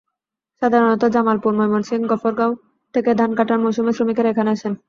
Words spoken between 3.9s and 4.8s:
শ্রমিকেরা এখানে আসেন।